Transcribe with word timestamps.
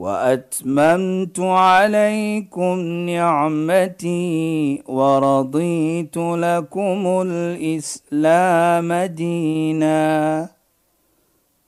وأتممت 0.00 1.40
عليكم 1.40 2.78
نعمتي 3.12 4.82
ورضيت 4.88 6.16
لكم 6.16 7.00
الإسلام 7.26 8.92
دينا. 8.92 10.48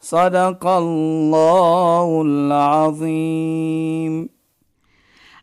صدق 0.00 0.66
الله 0.66 2.22
العظيم. 2.22 4.28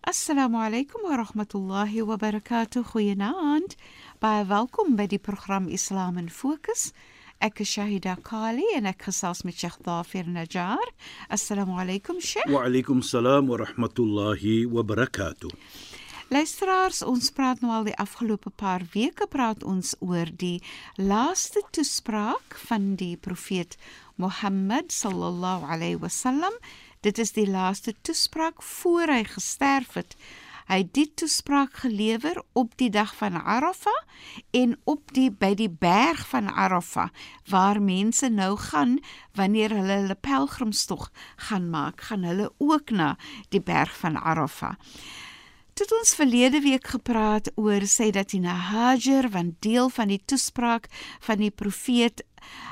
السلام 0.08 0.56
عليكم 0.56 1.00
ورحمة 1.12 1.48
الله 1.56 2.04
وبركاته. 2.04 2.84
خوينا 2.84 3.58
انت 3.58 3.74
باي 4.22 4.46
فالكم 4.46 4.96
بدي 4.96 5.22
برنامج 5.28 5.74
اسلام 5.74 6.28
فوكس 6.28 6.94
Ek 7.40 7.62
is 7.64 7.70
Shahida 7.72 8.18
Kali 8.20 8.66
en 8.76 8.84
ek 8.90 9.06
gesels 9.08 9.46
met 9.48 9.56
Sheikh 9.56 9.78
Dafir 9.86 10.26
Najjar. 10.28 10.90
Assalamu 11.32 11.78
alaykum 11.80 12.18
Sheikh. 12.20 12.50
Wa 12.52 12.66
alaykum 12.68 13.00
salaam 13.00 13.48
wa 13.48 13.62
rahmatullahi 13.62 14.66
wa 14.68 14.84
barakatuh. 14.84 15.48
Luisteraars, 16.36 17.00
ons 17.08 17.32
praat 17.32 17.64
nou 17.64 17.72
al 17.72 17.88
die 17.88 17.96
afgelope 17.96 18.52
paar 18.60 18.84
weke 18.92 19.30
praat 19.32 19.64
ons 19.64 19.94
oor 20.04 20.28
die 20.36 20.60
laaste 21.00 21.64
toespraak 21.72 22.60
van 22.68 22.92
die 23.00 23.16
profeet 23.16 23.80
Mohammed 24.20 24.92
sallallahu 24.92 25.72
alayhi 25.72 26.02
wasallam. 26.04 26.60
Dit 27.08 27.24
is 27.24 27.32
die 27.40 27.48
laaste 27.48 27.96
toespraak 28.04 28.60
voor 28.76 29.16
hy 29.16 29.24
gesterf 29.32 29.96
het. 29.96 30.20
Hy 30.70 30.84
het 30.84 30.92
die 30.94 31.08
toespraak 31.18 31.80
gelewer 31.82 32.44
op 32.54 32.76
die 32.78 32.92
dag 32.94 33.16
van 33.18 33.40
Arafah 33.42 34.04
en 34.54 34.76
op 34.86 35.10
die 35.16 35.32
by 35.34 35.56
die 35.58 35.70
berg 35.70 36.22
van 36.30 36.46
Arafah 36.46 37.10
waar 37.50 37.80
mense 37.82 38.30
nou 38.30 38.52
gaan 38.68 39.00
wanneer 39.34 39.74
hulle 39.74 39.96
hulle 40.04 40.18
pelgrimstog 40.22 41.10
gaan 41.50 41.72
maak, 41.74 42.06
gaan 42.12 42.22
hulle 42.24 42.52
ook 42.62 42.94
na 42.94 43.16
die 43.50 43.64
berg 43.66 43.98
van 43.98 44.22
Arafah. 44.22 44.76
Tot 45.74 45.90
ons 45.98 46.14
verlede 46.14 46.62
week 46.62 46.94
gepraat 46.94 47.50
oor 47.56 47.82
Sayyidatina 47.82 48.54
Hajar, 48.70 49.32
want 49.34 49.58
deel 49.66 49.90
van 49.90 50.14
die 50.14 50.22
toespraak 50.22 50.86
van 51.26 51.42
die 51.42 51.52
profeet 51.52 52.22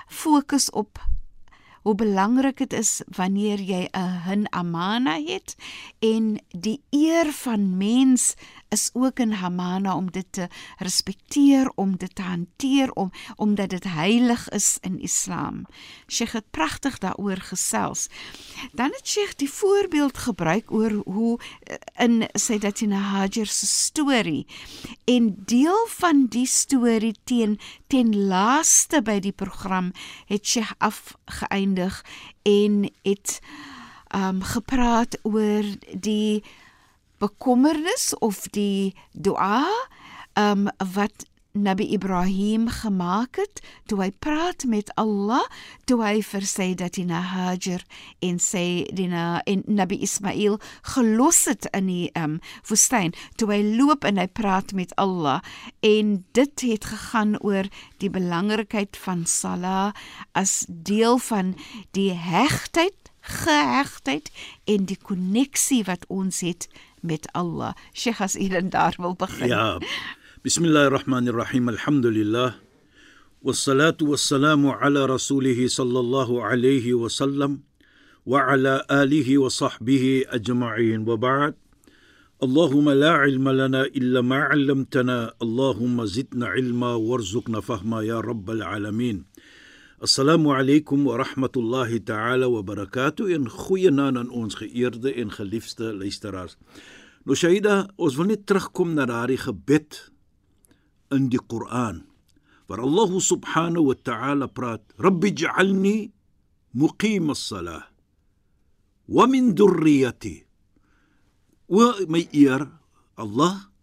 fokus 0.06 0.70
op 0.70 1.02
hoe 1.88 1.96
belangrik 1.96 2.58
dit 2.58 2.74
is 2.74 3.02
wanneer 3.16 3.62
jy 3.64 3.88
'n 3.96 4.16
hin 4.28 4.44
amana 4.52 5.16
het 5.24 5.56
en 6.04 6.26
die 6.52 6.82
eer 6.92 7.32
van 7.32 7.78
mens 7.78 8.36
is 8.70 8.90
ook 8.94 9.20
in 9.20 9.32
hamana 9.32 9.96
om 9.96 10.12
dit 10.12 10.26
te 10.30 10.48
respekteer, 10.78 11.72
om 11.76 11.98
dit 11.98 12.16
te 12.16 12.22
hanteer, 12.22 12.92
om 12.92 13.12
omdat 13.36 13.70
dit 13.70 13.84
heilig 13.84 14.50
is 14.50 14.78
in 14.82 15.00
Islam. 15.00 15.66
Sheikh 16.08 16.32
het 16.32 16.50
pragtig 16.52 16.98
daaroor 16.98 17.38
gesels. 17.38 18.08
Dan 18.72 18.92
het 18.96 19.08
Sheikh 19.08 19.36
die 19.36 19.50
voorbeeld 19.52 20.18
gebruik 20.18 20.72
oor 20.72 20.92
hoe 21.06 21.40
in 21.96 22.28
Sayyidatina 22.34 22.98
Hajar 22.98 23.46
se 23.46 23.68
storie 23.68 24.46
en 25.06 25.36
deel 25.46 25.88
van 25.88 26.26
die 26.30 26.46
storie 26.46 27.16
teen 27.24 27.60
ten 27.88 28.16
laaste 28.28 29.02
by 29.02 29.20
die 29.20 29.32
program 29.32 29.92
het 30.26 30.48
Sheikh 30.48 30.74
afgeëindig 30.78 32.04
en 32.44 32.92
het 33.02 33.40
um 34.16 34.42
gepraat 34.42 35.18
oor 35.22 35.64
die 35.92 36.44
bekommernis 37.20 38.14
of 38.20 38.46
die 38.54 38.94
dua 39.14 39.66
um 40.38 40.68
wat 40.94 41.26
Nabi 41.58 41.94
Ibrahim 41.94 42.68
gemaak 42.70 43.36
het 43.42 43.62
toe 43.90 44.02
hy 44.02 44.12
praat 44.22 44.66
met 44.70 44.92
Allah 45.00 45.42
toe 45.90 46.00
hy 46.04 46.20
vir 46.22 46.46
sy 46.46 46.68
dat 46.78 47.00
hy 47.00 47.06
na 47.10 47.22
Hajar 47.26 47.82
en 48.26 48.38
sê 48.44 48.86
die 48.94 49.08
na 49.10 49.42
en 49.50 49.64
Nabi 49.66 49.98
Ismail 50.06 50.60
gelos 50.94 51.46
het 51.50 51.66
in 51.74 51.90
die 51.90 52.10
um 52.20 52.38
woestyn 52.70 53.16
toe 53.42 53.50
hy 53.56 53.62
loop 53.66 54.06
en 54.08 54.22
hy 54.22 54.28
praat 54.30 54.76
met 54.78 54.94
Allah 55.02 55.42
en 55.82 56.20
dit 56.38 56.66
het 56.70 56.90
gegaan 56.92 57.38
oor 57.42 57.70
die 58.04 58.12
belangrikheid 58.14 59.00
van 59.08 59.26
sala 59.26 59.94
as 60.38 60.66
deel 60.68 61.18
van 61.30 61.56
die 61.98 62.12
hegtheid 62.14 63.12
gehegtheid 63.28 64.30
en 64.70 64.86
die 64.88 65.00
koneksie 65.02 65.82
wat 65.88 66.06
ons 66.14 66.44
het 66.46 66.70
met 67.02 67.28
Allah. 67.34 67.74
Sheikh 67.94 68.22
as 68.22 68.36
u 68.36 68.48
dan 68.48 68.70
daar 68.70 68.96
wil 68.98 69.16
begin. 69.16 69.48
Ja. 69.48 69.80
Bismillahirrahmanirrahim. 70.42 71.70
Alhamdulillah. 71.70 72.54
والصلاة 73.44 73.98
والسلام 74.02 74.68
على 74.68 75.06
رسوله 75.06 75.68
صلى 75.68 76.00
الله 76.00 76.44
عليه 76.44 76.94
وسلم 76.94 77.60
وعلى 78.26 78.86
آله 78.92 79.38
وصحبه 79.38 80.26
أجمعين 80.28 81.10
وبعد 81.10 81.54
اللهم 82.44 82.90
لا 82.90 83.12
علم 83.12 83.50
لنا 83.50 83.82
إلا 83.84 84.22
ما 84.22 84.40
علمتنا 84.52 85.34
اللهم 85.42 86.06
زدنا 86.06 86.46
علما 86.48 86.92
وارزقنا 86.96 87.60
فهما 87.62 88.02
يا 88.02 88.20
رب 88.20 88.50
العالمين 88.50 89.26
Assalamu 89.98 90.54
alaykum 90.54 91.10
wa 91.10 91.18
rahmatullahi 91.18 92.06
ta'ala 92.06 92.46
wa 92.46 92.62
barakatuh 92.62 93.34
en 93.34 93.50
goeienaand 93.50 94.20
aan 94.22 94.30
ons 94.30 94.54
geëerde 94.54 95.10
en 95.18 95.32
geliefde 95.34 95.90
luisteraars. 95.90 96.54
Nou 97.26 97.34
Shaida, 97.34 97.90
ons 97.98 98.14
wil 98.14 98.30
net 98.30 98.44
terugkom 98.46 98.94
na 98.94 99.08
daardie 99.10 99.40
gebed 99.42 99.98
in 101.10 101.32
die 101.34 101.42
Koran 101.42 102.04
waar 102.70 102.86
Allah 102.86 103.10
subhanahu 103.10 103.90
wa 103.90 103.98
ta'ala 103.98 104.46
praat: 104.46 104.86
"Rabbi 105.02 105.34
ij'alni 105.34 106.14
muqim 106.78 107.34
as-salah 107.34 107.90
wa 109.10 109.26
min 109.26 109.58
dhurriyyati." 109.58 110.46
O 111.74 112.06
my 112.06 112.22
Eer, 112.38 112.70
Allah, 113.18 113.74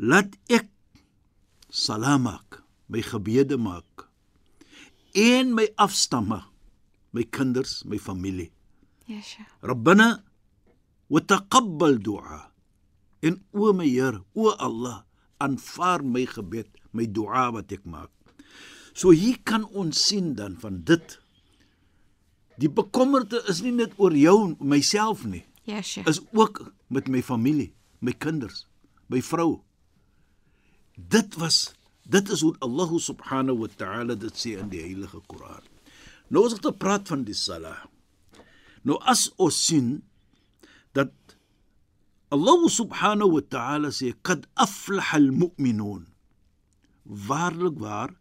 laat 0.00 0.32
ek 0.48 0.72
salam 1.68 2.24
maak, 2.24 2.64
my 2.88 3.04
gebede 3.04 3.60
maak 3.60 4.09
en 5.14 5.54
my 5.54 5.66
afstamme, 5.76 6.42
my 7.12 7.24
kinders, 7.24 7.82
my 7.84 7.98
familie. 7.98 8.50
Yesh. 9.06 9.38
Rabbana 9.62 10.22
wa 11.10 11.20
taqabbal 11.20 11.98
du'a. 11.98 12.50
En 13.22 13.40
o 13.52 13.72
my 13.72 13.88
Heer, 13.88 14.20
o 14.34 14.52
Allah, 14.56 15.04
aanvaar 15.40 16.04
my 16.04 16.24
gebed, 16.26 16.70
my 16.92 17.06
du'a 17.06 17.50
wat 17.52 17.72
ek 17.72 17.84
maak. 17.84 18.10
So 18.94 19.10
hier 19.14 19.40
kan 19.44 19.66
ons 19.74 19.98
sien 20.08 20.34
dan 20.38 20.56
van 20.60 20.82
dit. 20.86 21.16
Die 22.60 22.70
bekommerde 22.70 23.42
is 23.48 23.62
nie 23.64 23.74
net 23.74 23.96
oor 23.98 24.14
jou, 24.16 24.54
myself 24.60 25.24
nie. 25.24 25.44
Yesh. 25.68 25.98
Is 26.08 26.20
ook 26.32 26.62
met 26.88 27.08
my 27.08 27.22
familie, 27.22 27.72
my 28.00 28.12
kinders, 28.12 28.66
my 29.08 29.20
vrou. 29.24 29.60
Dit 30.96 31.36
was 31.40 31.70
Dit 32.10 32.30
is 32.34 32.42
hoe 32.42 32.56
Allah 32.58 32.90
subhanahu 32.98 33.62
wa 33.62 33.68
ta'ala 33.80 34.16
dit 34.18 34.34
sê 34.34 34.56
in 34.58 34.70
die 34.72 34.82
Heilige 34.82 35.20
Koran. 35.30 35.62
Nou 36.30 36.42
as 36.48 36.56
ek 36.56 36.64
te 36.64 36.72
praat 36.74 37.10
van 37.10 37.22
die 37.26 37.36
salah. 37.38 37.84
Nou 38.82 38.96
as 39.12 39.28
ons 39.38 39.58
sien 39.68 40.00
dat 40.96 41.12
Allah 42.34 42.66
subhanahu 42.66 43.36
wa 43.36 43.44
ta'ala 43.54 43.92
sê 43.94 44.10
qad 44.26 44.48
aflaha 44.58 45.20
al-mu'minun. 45.22 46.08
Waarlik 47.30 47.78
waar 47.78 48.16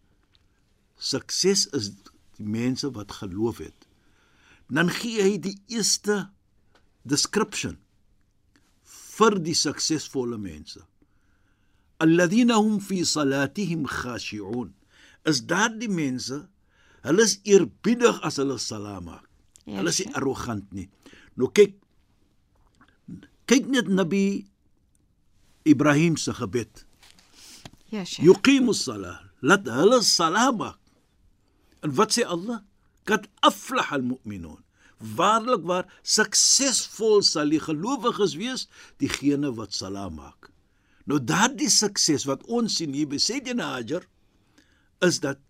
sukses 0.97 1.65
is 1.73 1.89
die 2.37 2.45
mense 2.45 2.91
wat 2.93 3.17
geloof 3.23 3.63
het. 3.63 3.89
Dan 4.69 4.93
gee 4.93 5.25
hy 5.25 5.41
die 5.41 5.57
eerste 5.73 6.27
description 7.09 7.79
vir 9.17 9.41
die 9.41 9.57
suksesvolle 9.57 10.37
mense 10.37 10.85
alladhina 12.03 12.55
hum 12.59 12.79
fi 12.79 13.03
salatihim 13.05 13.85
khashi'un. 13.87 14.73
Is 15.25 15.41
daardie 15.51 15.91
mense 15.91 16.47
hulle 17.05 17.23
is 17.23 17.39
eerbiedig 17.45 18.19
as 18.23 18.39
hulle 18.41 18.57
salam 18.59 19.05
maak. 19.09 19.25
Ja, 19.65 19.79
hulle 19.79 19.93
is 19.93 19.99
nie 20.03 20.13
arrogant 20.17 20.67
nie. 20.75 20.87
Nou 21.37 21.51
kyk 21.55 21.75
kyk 23.49 23.67
net 23.73 23.87
nabi 23.91 24.45
Ibrahim 25.67 26.17
se 26.17 26.33
gebed. 26.33 26.85
Yesh. 27.89 28.19
yuqimu 28.21 28.73
salah 28.73 29.19
laat 29.41 29.67
hulle 29.67 30.01
salam 30.03 30.63
maak. 30.63 30.79
En 31.83 31.95
wat 31.95 32.11
sê 32.15 32.25
Allah? 32.27 32.63
Kad 33.07 33.27
aflaha 33.41 33.95
almu'minun. 33.99 34.59
Waarlik 34.99 35.63
waar 35.69 35.85
suksesvol 36.03 37.23
sal 37.23 37.53
die 37.53 37.61
gelowiges 37.63 38.35
wees, 38.39 38.67
diegene 38.99 39.53
wat 39.55 39.71
sala 39.71 40.09
maak. 40.11 40.51
Nou 41.09 41.17
daardie 41.17 41.71
sukses 41.73 42.27
wat 42.29 42.43
ons 42.45 42.75
sien 42.77 42.93
hier 42.93 43.09
by 43.09 43.17
Sayyidina 43.17 43.71
Hajar 43.73 44.05
is 45.05 45.17
dat 45.23 45.41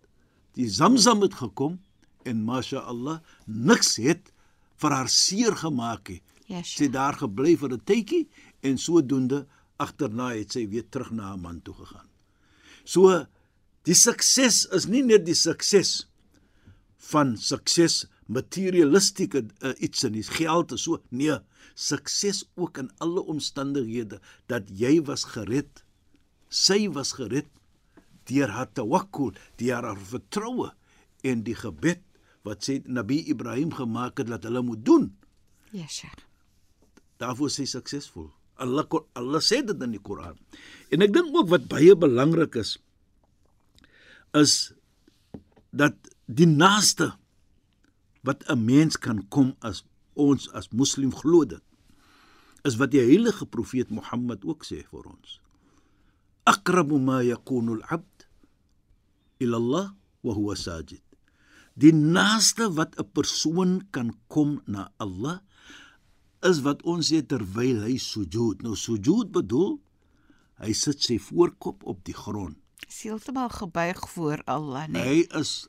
die 0.56 0.68
Zamzam 0.72 1.20
het 1.26 1.36
gekom 1.36 1.76
en 2.24 2.44
Masha 2.46 2.80
Allah 2.88 3.18
niks 3.46 3.98
het 4.00 4.32
vir 4.80 4.94
haar 4.96 5.10
seer 5.12 5.56
gemaak 5.60 6.08
nie. 6.08 6.20
Yes. 6.50 6.72
Sy 6.78 6.88
het 6.88 6.96
daar 6.96 7.18
gebly 7.20 7.54
vir 7.60 7.76
'n 7.76 7.84
tydjie 7.84 8.28
en 8.62 8.78
sodoende 8.78 9.46
agterna 9.78 10.32
het 10.34 10.52
sy 10.52 10.66
weer 10.66 10.88
terug 10.88 11.10
na 11.12 11.30
haar 11.30 11.38
man 11.38 11.60
toe 11.60 11.74
gegaan. 11.74 12.08
So 12.84 13.26
die 13.84 13.94
sukses 13.94 14.66
is 14.72 14.86
nie 14.86 15.02
net 15.02 15.26
die 15.26 15.36
sukses 15.36 16.06
van 17.12 17.36
sukses 17.36 18.06
materialistiese 18.30 19.44
uh, 19.44 19.72
iets 19.82 20.04
in 20.06 20.14
die 20.14 20.26
geld 20.26 20.74
is 20.76 20.86
so 20.86 21.00
nee 21.10 21.38
sukses 21.74 22.44
ook 22.54 22.78
in 22.78 22.90
alle 23.02 23.22
omstandighede 23.32 24.20
dat 24.50 24.68
jy 24.70 25.00
was 25.06 25.24
gered. 25.34 25.82
Sy 26.48 26.88
was 26.94 27.14
gered 27.18 27.48
deur 28.30 28.52
haar 28.54 28.70
tawakkul 28.72 29.34
deur 29.58 29.86
haar 29.88 29.98
vertroue 29.98 30.70
en 31.26 31.44
die 31.46 31.56
gebed 31.58 32.02
wat 32.46 32.64
sê 32.64 32.80
Nabi 32.86 33.20
Ibrahim 33.28 33.72
gemaak 33.74 34.22
het 34.22 34.30
dat 34.30 34.46
hulle 34.48 34.62
moet 34.64 34.84
doen. 34.84 35.10
Ja, 35.70 35.86
Sheikh. 35.86 36.26
daarvoor 37.20 37.50
is 37.52 37.58
hy 37.60 37.66
suksesvol. 37.68 38.30
Allah 38.60 38.86
Allah 39.16 39.42
sê 39.44 39.60
dit 39.64 39.82
in 39.84 39.94
die 39.96 40.02
Koran. 40.02 40.36
En 40.92 41.04
ek 41.04 41.12
dink 41.14 41.34
ook 41.36 41.50
wat 41.52 41.68
baie 41.70 41.96
belangrik 41.96 42.56
is 42.60 42.78
is 44.36 44.72
dat 45.74 45.96
die 46.30 46.46
naaste 46.46 47.10
wat 48.26 48.44
'n 48.48 48.64
mens 48.64 48.96
kan 48.96 49.28
kom 49.28 49.56
as 49.60 49.84
ons 50.14 50.48
as 50.52 50.68
moslim 50.70 51.12
glo 51.14 51.44
dit 51.44 51.62
is 52.68 52.76
wat 52.76 52.92
die 52.92 53.00
heilige 53.00 53.46
profeet 53.46 53.90
Mohammed 53.90 54.44
ook 54.44 54.66
sê 54.68 54.82
vir 54.84 55.06
ons. 55.08 55.38
Aqrabu 56.44 56.98
ma 57.00 57.20
yakunu 57.24 57.78
al-'abd 57.78 58.26
ila 59.44 59.56
Allah 59.56 59.86
wa 60.26 60.34
huwa 60.36 60.56
sajid. 60.56 61.02
Die 61.74 61.92
naaste 61.92 62.68
wat 62.76 62.98
'n 62.98 63.08
persoon 63.12 63.72
kan 63.90 64.12
kom 64.28 64.60
na 64.66 64.90
Allah 64.98 65.40
is 66.42 66.60
wat 66.60 66.82
ons 66.82 67.12
sê 67.12 67.22
terwyl 67.22 67.84
hy 67.84 67.96
sujud 67.96 68.62
nou 68.62 68.74
sujud 68.76 69.32
bedoel 69.32 69.80
hy 70.60 70.72
sit 70.72 71.00
sy 71.02 71.18
voorkop 71.18 71.84
op 71.84 72.04
die 72.04 72.16
grond. 72.16 72.56
Heeltemal 72.90 73.48
gebuig 73.48 74.00
voor 74.10 74.42
Allah, 74.44 74.88
nee. 74.88 75.02
Hy 75.02 75.18
is 75.40 75.68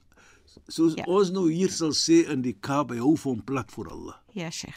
soos 0.68 0.94
Ja. 0.98 1.04
ons 1.08 1.32
nou 1.32 1.48
hier 1.52 1.70
sal 1.70 1.92
sê 1.94 2.30
in 2.30 2.42
die 2.42 2.54
Kaap, 2.54 2.92
hy 2.92 2.98
hou 2.98 3.16
van 3.18 3.42
plat 3.42 3.72
vir 3.72 3.90
Allah. 3.92 4.16
Ja, 4.34 4.50
Sheikh. 4.50 4.76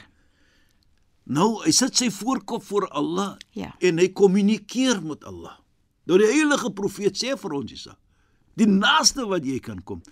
Nou, 1.27 1.63
hy 1.65 1.71
sit 1.73 1.97
sy 1.97 2.11
voorkop 2.11 2.63
voor 2.63 2.89
Allah 2.91 3.37
Ja. 3.53 3.75
en 3.81 3.99
hy 3.99 4.09
kommunikeer 4.09 5.03
met 5.03 5.25
Allah. 5.25 5.59
Nou 6.07 6.19
die 6.19 6.27
heilige 6.29 6.71
profeet 6.71 7.17
sê 7.17 7.37
vir 7.39 7.53
ons 7.53 7.71
hiersa, 7.71 7.97
die 8.57 8.67
naaste 8.67 9.25
wat 9.27 9.45
jy 9.45 9.59
kan 9.61 9.81
kom. 9.83 10.03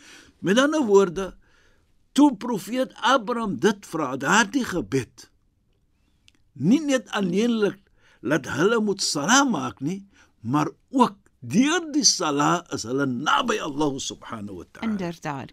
Met 0.41 0.59
ander 0.59 0.83
woorde, 0.87 1.35
toe 2.15 2.35
profeet 2.37 2.93
Abraham 3.03 3.57
dit 3.61 3.87
vra, 3.87 4.17
daardie 4.17 4.65
gebed, 4.65 5.29
nie 6.55 6.81
net 6.81 7.09
alleenlik 7.17 7.79
laat 8.23 8.47
hulle 8.47 8.81
moet 8.81 9.01
sala 9.03 9.45
maak 9.45 9.81
nie, 9.81 10.07
maar 10.43 10.69
ook 10.91 11.17
deur 11.43 11.83
die 11.93 12.05
sala 12.07 12.63
is 12.73 12.85
hulle 12.87 13.07
naby 13.07 13.59
Allah 13.63 13.99
subhanahu 14.01 14.61
wa 14.63 14.65
ta'ala. 14.73 14.87
Inderdaad. 14.93 15.51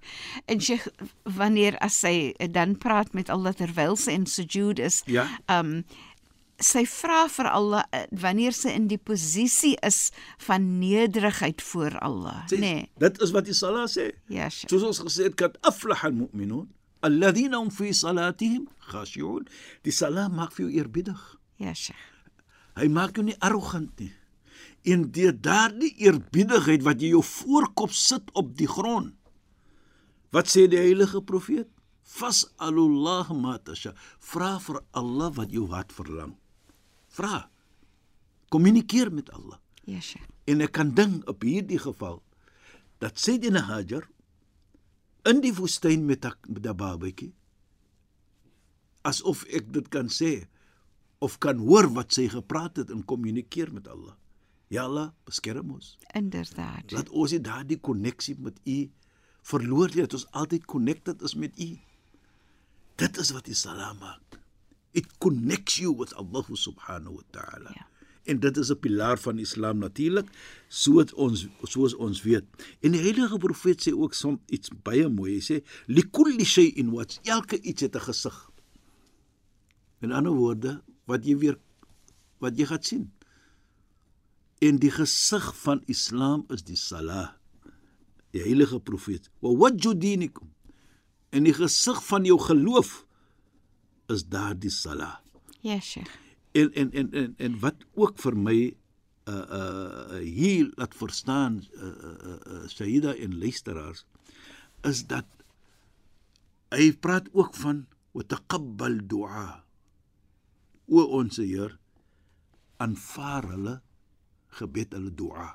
En 0.47 0.61
Sheikh, 0.61 0.87
wanneer 1.25 1.77
as 1.81 1.97
sy 2.03 2.33
dan 2.53 2.77
praat 2.77 3.13
met 3.17 3.29
Allah 3.33 3.53
terwyl 3.57 3.97
sy 3.97 4.11
in 4.17 4.25
sujud 4.29 4.79
is, 4.79 5.01
Ja. 5.07 5.27
um 5.49 5.83
sy 6.59 6.83
vra 6.85 7.21
vir 7.31 7.47
Allah 7.47 7.85
eh, 7.95 8.05
wanneer 8.11 8.51
sy 8.51 8.73
in 8.75 8.87
die 8.91 8.97
posisie 8.99 9.77
is 9.81 10.11
van 10.43 10.65
nederigheid 10.79 11.61
voor 11.61 11.95
Allah, 12.03 12.43
Sê, 12.51 12.59
nee. 12.59 12.89
Dit 12.99 13.21
is 13.23 13.31
wat 13.31 13.45
die 13.47 13.55
sala 13.55 13.85
sê. 13.87 14.09
Ja, 14.27 14.49
Sheikh. 14.49 14.69
Soos 14.69 14.83
ons 14.83 14.99
gesê 15.07 15.29
het, 15.29 15.35
kat 15.39 15.55
aflah 15.63 16.03
al-mu'minun 16.03 16.67
alladhina 17.01 17.57
hum 17.61 17.69
fi 17.71 17.93
salatihim 17.95 18.65
khashi'un. 18.91 19.45
Die 19.87 19.91
sala 19.95 20.27
maak 20.29 20.51
vir 20.57 20.65
jou 20.67 20.73
eerbiedig. 20.81 21.21
Ja, 21.63 21.71
Sheikh. 21.73 21.95
Hy 22.75 22.87
maak 22.91 23.15
jou 23.15 23.23
nie 23.23 23.37
arrogant 23.39 23.95
nie. 24.03 24.11
En 24.83 25.11
deur 25.11 25.35
daardie 25.41 25.91
eerbiedigheid 25.97 26.83
wat 26.83 27.01
jy 27.01 27.13
jou 27.13 27.23
voorkop 27.23 27.91
sit 27.91 28.31
op 28.39 28.55
die 28.57 28.67
grond. 28.67 29.15
Wat 30.31 30.47
sê 30.47 30.67
die 30.69 30.79
heilige 30.79 31.21
profeet? 31.25 31.67
Fas'alullah 32.09 33.29
ma 33.37 33.57
tasha. 33.57 33.93
Vra 34.19 34.57
vir 34.59 34.81
Allah 34.97 35.31
wat 35.35 35.51
jou 35.53 35.67
hart 35.73 35.91
verlang. 35.93 36.35
Vra. 37.13 37.49
Kommunikeer 38.49 39.11
met 39.13 39.29
Allah. 39.33 39.59
Ja, 39.85 39.99
Sheikh. 40.01 40.25
En 40.49 40.61
ek 40.65 40.73
kan 40.73 40.93
dink 40.97 41.27
op 41.29 41.43
hierdie 41.45 41.77
geval 41.81 42.21
dat 43.01 43.19
Sayyidina 43.21 43.61
Hajar 43.67 44.07
in 45.29 45.43
die 45.43 45.53
woestyn 45.53 46.05
met 46.05 46.25
'n 46.25 46.33
met 46.47 46.65
'n 46.65 46.75
babatjie 46.75 47.33
asof 49.01 49.45
ek 49.47 49.71
dit 49.73 49.87
kan 49.89 50.09
sê 50.11 50.47
of 51.19 51.37
kan 51.43 51.59
hoor 51.63 51.89
wat 51.95 52.15
sy 52.15 52.27
gepraat 52.31 52.79
het 52.79 52.91
en 52.93 53.03
kommunikeer 53.03 53.73
met 53.73 53.87
Allah. 53.87 54.15
Ja 54.69 54.83
Allah, 54.85 55.09
beskerm 55.25 55.71
ons. 55.73 55.97
Inderdaad. 56.13 56.91
Laat 56.93 57.09
ons 57.09 57.33
nie 57.33 57.41
daardie 57.41 57.79
koneksie 57.81 58.35
met 58.37 58.59
U 58.69 58.79
verloor 59.49 59.89
nie, 59.89 60.03
dat 60.05 60.13
ons 60.13 60.27
altyd 60.37 60.67
connected 60.69 61.23
is 61.25 61.33
met 61.33 61.55
U. 61.57 61.69
Dit 63.01 63.17
is 63.17 63.31
wat 63.33 63.47
die 63.49 63.57
salam 63.57 63.97
maak. 64.03 64.37
It 64.93 65.09
connects 65.17 65.79
you 65.81 65.95
with 65.97 66.13
Allah 66.21 66.45
subhanahu 66.53 67.17
wa 67.17 67.25
ta'ala. 67.33 67.73
Ja. 67.73 67.87
En 68.29 68.39
dit 68.39 68.57
is 68.57 68.69
'n 68.69 68.79
pilaar 68.79 69.17
van 69.17 69.39
Islam 69.39 69.77
natuurlik, 69.77 70.29
soos 70.67 71.13
ons 71.13 71.47
soos 71.63 71.95
ons 71.95 72.21
weet. 72.21 72.45
En 72.79 72.91
die 72.91 73.01
heilige 73.01 73.37
profeet 73.37 73.81
sê 73.87 73.91
ook 73.93 74.13
som 74.13 74.41
iets 74.45 74.69
baie 74.83 75.07
mooi. 75.09 75.33
Hy 75.33 75.41
sê 75.41 75.63
likulli 75.87 76.45
shay'in 76.45 76.91
wat 76.91 77.19
elke 77.23 77.61
iets 77.61 77.81
het 77.81 77.95
'n 77.95 78.05
gesig. 78.05 78.49
In 80.01 80.11
ander 80.11 80.31
woorde, 80.31 80.81
wat 81.05 81.25
jy 81.25 81.37
weer 81.37 81.57
wat 82.37 82.57
jy 82.57 82.65
gaan 82.65 82.83
sien. 82.83 83.11
En 84.59 84.79
die 84.79 84.91
gesig 84.91 85.45
van 85.63 85.81
Islam 85.87 86.43
is 86.51 86.63
die 86.67 86.77
salah. 86.79 87.31
Die 88.35 88.41
heilige 88.43 88.79
profeet, 88.79 89.29
"Wa 89.39 89.55
wajhu 89.55 89.95
dinikum." 89.97 90.53
En 91.29 91.43
die 91.43 91.53
gesig 91.53 92.03
van 92.05 92.25
jou 92.25 92.39
geloof 92.39 93.05
is 94.07 94.25
daardie 94.25 94.69
salah. 94.69 95.19
Ja, 95.61 95.79
Sheikh. 95.79 96.11
En 96.51 96.73
en 96.73 96.91
en 96.91 97.11
en, 97.11 97.33
en 97.37 97.59
wat 97.59 97.85
ook 97.93 98.17
vir 98.19 98.37
my 98.37 98.59
uh 99.29 99.45
uh 99.59 100.19
hier 100.25 100.71
laat 100.75 100.95
verstaan 100.95 101.59
uh 101.73 101.83
uh, 101.83 102.37
uh 102.47 102.67
Saida 102.67 103.13
en 103.15 103.37
luisteraars 103.37 104.05
is 104.81 105.03
dat 105.07 105.27
hy 106.73 106.91
praat 106.93 107.29
ook 107.33 107.53
van 107.55 107.85
wa 108.11 108.23
taqabbal 108.23 108.97
du'a. 109.07 109.63
O 110.89 111.03
ons 111.19 111.37
Heer, 111.37 111.77
aanvaar 112.81 113.49
hulle 113.51 113.75
gebed, 114.57 114.93
hulle 114.97 115.11
du'a. 115.13 115.51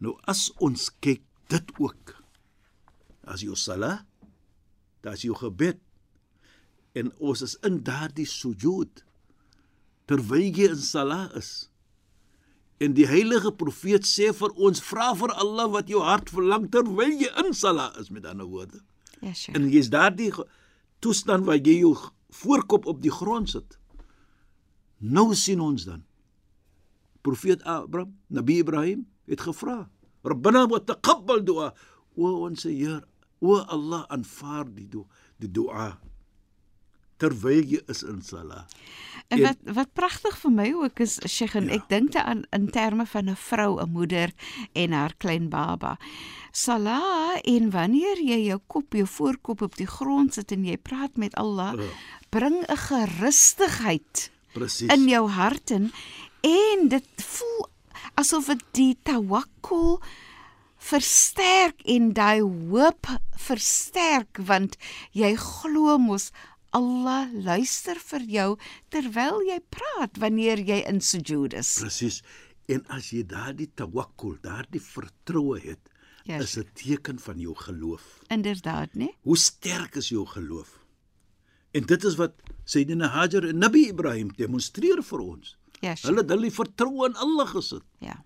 Nou 0.00 0.16
as 0.30 0.48
ons 0.64 0.88
kyk 1.04 1.22
dit 1.52 1.72
ook 1.78 2.14
as 3.28 3.44
jou 3.44 3.56
sala, 3.58 4.06
dis 5.04 5.26
jou 5.26 5.36
gebed 5.36 5.80
en 6.98 7.10
ons 7.22 7.42
is 7.44 7.56
in 7.66 7.80
daardie 7.86 8.28
sujud 8.28 9.04
terwyl 10.10 10.48
jy 10.48 10.70
in 10.72 10.80
sala 10.82 11.28
is. 11.38 11.70
En 12.80 12.96
die 12.96 13.06
heilige 13.06 13.52
profeet 13.60 14.08
sê 14.08 14.30
vir 14.34 14.54
ons 14.56 14.80
vra 14.82 15.12
vir 15.14 15.34
Allah 15.42 15.68
wat 15.70 15.90
jou 15.92 16.00
hart 16.02 16.32
verlang 16.32 16.66
terwyl 16.72 17.12
jy 17.20 17.28
in 17.44 17.52
sala 17.54 17.90
is 18.00 18.10
met 18.10 18.26
ander 18.26 18.48
woorde. 18.48 18.80
Ja, 19.20 19.34
Sheikh. 19.34 19.54
En 19.56 19.68
jy's 19.68 19.92
daardie 19.92 20.32
toestand 21.04 21.46
waar 21.46 21.60
jy 21.60 21.82
jou 21.82 21.92
voorkop 22.40 22.88
op 22.88 23.02
die 23.04 23.12
grond 23.12 23.52
sit. 23.52 23.76
Nou 24.98 25.34
sien 25.36 25.60
ons 25.60 25.84
dan. 25.88 26.02
Profeet 27.22 27.62
Abraham, 27.64 28.14
Nabi 28.28 28.58
Ibrahim 28.58 29.06
het 29.26 29.40
gevra: 29.40 29.88
"Rabbana 30.22 30.66
wa 30.66 30.78
taqabbal 30.80 31.44
du'a." 31.44 31.72
O 32.16 32.46
ons 32.46 32.62
Heer, 32.64 33.04
o 33.40 33.56
Allah, 33.56 34.04
aanvaar 34.08 34.66
die 34.74 34.88
do, 34.88 35.06
die 35.38 35.50
du'a 35.50 35.98
terwyl 37.20 37.60
jy 37.68 37.80
is 37.92 38.02
in 38.02 38.22
sala. 38.22 38.66
En 39.28 39.38
En- 39.38 39.42
wat 39.44 39.74
wat 39.76 39.92
pragtig 39.92 40.38
vir 40.38 40.50
my 40.50 40.72
ook 40.72 41.00
is 41.00 41.18
Sheikh 41.28 41.54
en 41.54 41.66
Ja. 41.68 41.74
ek 41.74 41.88
dink 41.88 42.12
daaraan 42.12 42.44
in 42.50 42.70
terme 42.70 43.04
van 43.06 43.28
'n 43.28 43.36
vrou, 43.36 43.78
'n 43.78 43.90
moeder 43.92 44.32
en 44.72 44.92
haar 44.92 45.14
klein 45.18 45.48
baba. 45.50 45.98
Salah 46.52 47.36
en 47.44 47.70
wanneer 47.70 48.16
jy 48.24 48.46
jou 48.48 48.58
kop, 48.66 48.92
jou 48.92 49.06
voorkop 49.06 49.62
op 49.62 49.76
die 49.76 49.86
grond 49.86 50.34
sit 50.34 50.52
en 50.52 50.64
jy 50.64 50.76
praat 50.78 51.16
met 51.16 51.34
Allah, 51.34 51.74
Ja. 51.76 51.88
bring 52.30 52.64
'n 52.68 52.76
gerustigheid 52.76 54.30
Presies. 54.54 54.88
in 54.92 55.08
jou 55.08 55.28
hart 55.28 55.70
in 55.70 55.92
en 56.46 56.88
dit 56.88 57.24
voel 57.26 57.66
asof 58.20 58.46
dit 58.52 58.64
die 58.76 58.94
tawakkul 59.02 60.00
versterk 60.80 61.82
en 61.84 62.12
daai 62.16 62.40
hoop 62.40 63.08
versterk 63.36 64.40
want 64.48 64.78
jy 65.16 65.34
glo 65.36 65.98
mos 66.00 66.30
Allah 66.76 67.26
luister 67.34 67.98
vir 67.98 68.24
jou 68.36 68.50
terwyl 68.94 69.40
jy 69.48 69.58
praat 69.74 70.20
wanneer 70.22 70.62
jy 70.62 70.80
in 70.86 71.00
sujud 71.02 71.56
is. 71.58 71.74
Presies. 71.82 72.20
En 72.70 72.84
as 72.94 73.10
jy 73.10 73.24
daardie 73.26 73.66
tawakkul, 73.74 74.36
daardie 74.44 74.82
vertroue 74.82 75.58
het, 75.58 75.80
Ja, 76.28 76.38
is 76.38 76.56
'n 76.56 76.68
teken 76.74 77.18
van 77.18 77.38
jou 77.38 77.54
geloof. 77.56 78.20
Inderdaad, 78.28 78.94
né? 78.94 79.08
Hoe 79.20 79.36
sterk 79.36 79.94
is 79.96 80.08
jou 80.08 80.26
geloof? 80.26 80.78
En 81.70 81.86
dit 81.86 82.04
is 82.04 82.14
wat 82.14 82.32
Sayyidina 82.64 83.08
Hajar 83.08 83.44
en 83.44 83.58
Nabi 83.58 83.88
Ibrahim 83.88 84.32
demonstreer 84.36 85.02
vir 85.02 85.18
ons. 85.18 85.56
Ja, 85.80 85.94
Sheikh. 85.94 86.08
Hulle 86.08 86.24
het 86.24 86.32
hulle 86.34 86.50
vertroue 86.52 87.08
in 87.08 87.16
Allah 87.16 87.48
gesit. 87.48 87.84
Ja. 88.04 88.18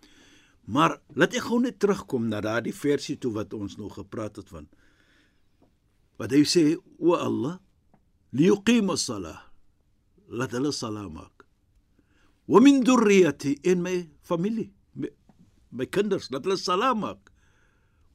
Maar 0.65 0.97
laat 1.15 1.37
ek 1.37 1.47
gou 1.49 1.61
net 1.63 1.79
terugkom 1.83 2.29
na 2.31 2.41
daardie 2.45 2.75
versie 2.75 3.17
toe 3.21 3.33
wat 3.37 3.55
ons 3.55 3.77
nog 3.77 3.99
gepraat 3.99 4.41
het 4.41 4.49
van. 4.49 4.69
Wat 6.19 6.31
hy 6.31 6.43
sê, 6.45 6.77
"O 6.99 7.15
Allah, 7.15 7.59
liyuqim 8.33 8.91
as-salah." 8.91 9.41
Laat 10.29 10.53
hulle 10.53 10.73
salat 10.73 11.13
maak. 11.13 11.47
Wa 12.47 12.61
min 12.61 12.83
dhurriyyati 12.83 13.59
in 13.63 13.83
my 13.83 14.09
familie, 14.23 14.73
my, 14.95 15.09
my 15.71 15.87
kinders, 15.87 16.31
laat 16.31 16.45
hulle 16.45 16.57
salat 16.57 16.97
maak. 16.97 17.33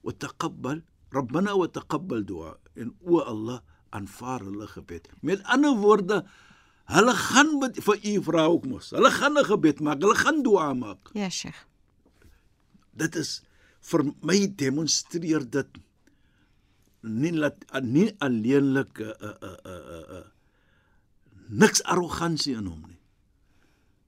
Wa 0.02 0.12
taqabbal 0.12 0.82
Rabbana 1.12 1.58
wa 1.58 1.68
taqabbal 1.68 2.26
du'a. 2.26 2.54
En 2.78 2.94
o 3.02 3.20
Allah, 3.20 3.62
aanvaar 3.90 4.46
hulle 4.46 4.68
gebed. 4.68 5.10
Met 5.22 5.44
ander 5.44 5.74
woorde, 5.78 6.24
hulle 6.90 7.14
gaan 7.16 7.52
met 7.62 7.78
vir 7.86 7.98
u 8.12 8.14
vra 8.24 8.46
ook 8.50 8.66
mos. 8.66 8.90
Hulle 8.96 9.12
gaan 9.12 9.38
'n 9.38 9.46
gebed 9.46 9.80
maak, 9.80 10.02
hulle 10.02 10.16
gaan 10.16 10.44
du'a 10.44 10.74
maak 10.74 11.10
Ja, 11.14 11.30
Sheikh. 11.30 11.66
dit 12.94 13.16
is 13.16 13.42
vir 13.82 14.04
my 14.22 14.48
demonstreer 14.56 15.46
dit 15.50 15.68
nie 17.02 17.32
laat 17.32 17.56
nie 17.84 18.12
alleenlik 18.20 19.00
'n 19.00 19.04
uh, 19.04 19.36
uh, 19.42 19.58
uh, 19.66 19.84
uh, 19.96 20.18
uh, 20.18 20.26
niks 21.50 21.84
arrogansie 21.84 22.56
in 22.56 22.66
hom 22.66 22.84
nie. 22.88 23.00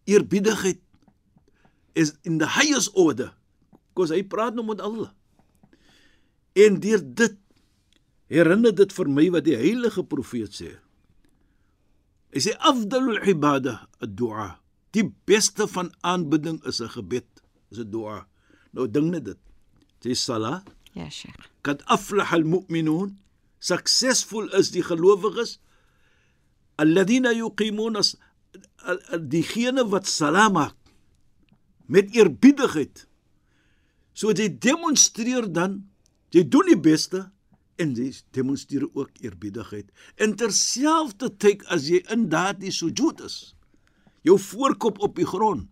Eerbiedigheid 0.05 0.79
is 1.93 2.13
in 2.23 2.37
the 2.37 2.47
highest 2.47 2.89
order. 2.93 3.33
Kos 3.93 4.09
hy 4.09 4.23
praat 4.23 4.53
nou 4.55 4.65
met 4.65 4.81
Allah. 4.81 5.11
En 6.53 6.79
deur 6.79 7.01
dit 7.03 7.35
herinner 8.27 8.75
dit 8.75 8.93
vir 8.93 9.09
my 9.09 9.29
wat 9.31 9.43
die 9.43 9.55
heilige 9.55 10.03
profeet 10.03 10.53
sê. 10.53 10.71
Hy 12.33 12.39
sê 12.45 12.53
afdalul 12.59 13.19
ibada 13.27 13.73
ad-du'a. 14.03 14.49
Die 14.95 15.05
beste 15.27 15.67
van 15.67 15.91
aanbidding 16.03 16.59
is 16.69 16.79
'n 16.81 16.89
gebed, 16.95 17.27
is 17.71 17.79
'n 17.79 17.89
du'a. 17.91 18.25
Nou 18.73 18.87
ding 18.87 19.09
net 19.11 19.23
dit. 19.25 19.37
Jy 20.03 20.13
sala, 20.15 20.63
Ja, 20.93 21.09
Sheikh. 21.09 21.49
kad 21.61 21.83
aflaha 21.85 22.35
almu'minun, 22.35 23.17
suksesvol 23.59 24.49
is 24.59 24.71
die 24.71 24.83
gelowiges 24.83 25.59
alladhina 26.77 27.31
yuqimuna 27.33 27.99
as- 27.99 28.17
diegene 29.29 29.83
wat 29.89 30.07
sala 30.07 30.49
maak 30.49 30.75
met 31.87 32.09
eerbiedigheid. 32.15 33.05
So 34.13 34.31
jy 34.31 34.49
demonstreer 34.59 35.51
dan 35.51 35.89
jy 36.31 36.43
doen 36.49 36.65
die 36.67 36.79
beste 36.79 37.31
en 37.81 37.93
jy 37.97 38.11
demonstreer 38.35 38.85
ook 38.93 39.09
eerbiedigheid. 39.25 39.89
En 40.21 40.35
terselfdertyd 40.39 41.65
as 41.73 41.89
jy 41.89 42.01
in 42.13 42.27
daardie 42.31 42.71
sujud 42.73 43.21
is, 43.25 43.55
jou 44.27 44.37
voorkop 44.39 45.01
op 45.01 45.17
die 45.17 45.27
grond 45.27 45.67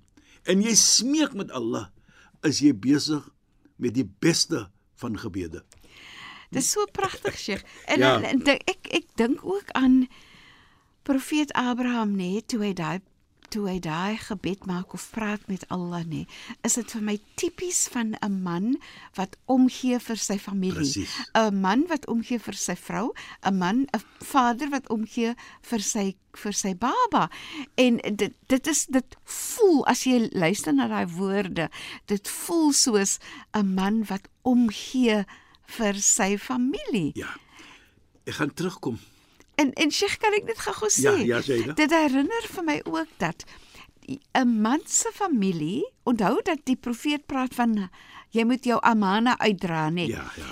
en 0.50 0.64
jy 0.66 0.74
smeek 0.80 1.36
met 1.38 1.52
Allah, 1.54 1.90
is 2.48 2.62
jy 2.64 2.72
besig 2.74 3.26
met 3.78 3.94
die 3.98 4.08
beste 4.24 4.66
van 5.00 5.18
gebede. 5.20 5.62
Dis 6.50 6.72
so 6.74 6.86
pragtig, 6.92 7.38
Sheikh. 7.38 7.64
En, 7.86 8.00
Ja. 8.00 8.16
en, 8.22 8.42
en 8.42 8.58
ek 8.66 8.88
ek 8.90 9.06
dink 9.16 9.44
ook 9.46 9.70
aan 9.78 10.08
profeet 11.04 11.52
Abraham 11.54 12.16
nê, 12.16 12.32
nee, 12.40 12.42
toe 12.42 12.64
hy 12.64 12.74
daai 12.74 13.00
toe 13.52 13.66
hy 13.68 13.80
daai 13.84 14.18
gebed 14.22 14.66
maak 14.70 14.94
of 14.94 15.10
praat 15.14 15.48
met 15.50 15.66
Allah 15.74 16.04
nee, 16.06 16.28
is 16.68 16.78
dit 16.80 16.92
vir 16.96 17.04
my 17.06 17.18
tipies 17.40 17.88
van 17.94 18.16
'n 18.22 18.42
man 18.44 18.78
wat 19.18 19.38
omgee 19.46 20.00
vir 20.00 20.18
sy 20.18 20.38
familie. 20.38 21.08
'n 21.36 21.62
Man 21.62 21.86
wat 21.88 22.08
omgee 22.08 22.40
vir 22.40 22.54
sy 22.54 22.76
vrou, 22.76 23.14
'n 23.44 23.58
man, 23.58 23.88
'n 23.94 24.02
vader 24.24 24.70
wat 24.70 24.90
omgee 24.90 25.36
vir 25.62 25.80
sy 25.80 26.16
vir 26.34 26.54
sy 26.54 26.74
baba. 26.76 27.30
En 27.76 27.98
dit 27.98 28.34
dit 28.48 28.68
is 28.68 28.86
dit 28.86 29.16
voel 29.24 29.86
as 29.86 30.04
jy 30.04 30.30
luister 30.32 30.74
na 30.74 30.88
daai 30.88 31.08
woorde, 31.08 31.70
dit 32.06 32.28
voel 32.28 32.72
soos 32.74 33.20
'n 33.54 33.74
man 33.74 34.04
wat 34.06 34.28
omgee 34.42 35.26
vir 35.66 35.94
sy 35.96 36.38
familie. 36.38 37.12
Ja. 37.14 37.36
Ek 38.26 38.34
gaan 38.34 38.54
terugkom. 38.54 39.00
En 39.60 39.74
en 39.76 39.92
Sheikh 39.92 40.20
kan 40.22 40.36
ek 40.38 40.48
net 40.48 40.62
gou-gou 40.64 40.90
sê. 40.94 41.04
Ja, 41.04 41.16
ja, 41.36 41.42
sê 41.44 41.60
dit. 41.68 41.92
Herinner 41.92 42.48
vir 42.54 42.64
my 42.64 42.78
ook 42.86 43.12
dat 43.20 43.44
'n 44.34 44.62
man 44.62 44.82
se 44.86 45.12
familie, 45.14 45.84
onthou 46.04 46.42
dat 46.44 46.66
die 46.66 46.76
profeet 46.76 47.26
praat 47.26 47.54
van 47.54 47.90
jy 48.32 48.44
moet 48.44 48.64
jou 48.66 48.80
amana 48.82 49.38
uitdra, 49.38 49.90
nê? 49.90 50.08
Ja, 50.08 50.26
ja. 50.38 50.50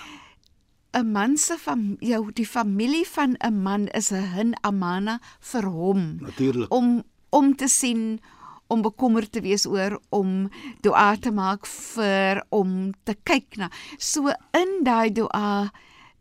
'n 0.97 1.11
Man 1.11 1.37
se 1.37 1.57
fam, 1.57 1.95
jou 1.99 2.31
die 2.33 2.45
familie 2.47 3.05
van 3.07 3.35
'n 3.39 3.61
man 3.63 3.87
is 3.87 4.11
'n 4.11 4.23
hin 4.35 4.55
amana 4.61 5.19
vir 5.39 5.63
hom 5.63 6.17
Natuurlik. 6.21 6.73
om 6.73 7.03
om 7.29 7.55
te 7.55 7.67
sien 7.67 8.19
om 8.67 8.81
bekommerd 8.81 9.31
te 9.31 9.41
wees 9.41 9.65
oor 9.65 9.99
om 10.09 10.49
dua 10.81 11.15
te 11.15 11.31
maak 11.31 11.65
vir 11.65 12.43
om 12.49 12.93
te 13.03 13.15
kyk 13.23 13.57
na. 13.57 13.69
So 13.97 14.27
in 14.53 14.83
daai 14.83 15.11
dua 15.11 15.71